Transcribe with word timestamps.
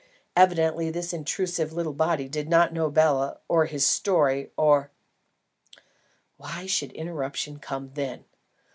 Evidently 0.35 0.89
this 0.89 1.13
intrusive 1.13 1.71
little 1.73 1.93
body 1.93 2.27
did 2.27 2.49
not 2.49 2.73
know 2.73 2.89
Bela 2.89 3.37
or 3.47 3.67
his 3.67 3.85
story, 3.85 4.49
or 4.57 4.89
Why 6.37 6.65
should 6.65 6.91
interruption 6.93 7.59
come 7.59 7.91
then? 7.93 8.25